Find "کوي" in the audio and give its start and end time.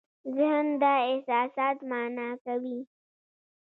2.45-2.79